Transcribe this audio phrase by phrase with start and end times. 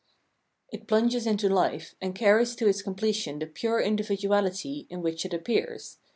[0.37, 5.25] * It plunges into life, and carries to its completion the pure individuality in which
[5.27, 5.99] it appears.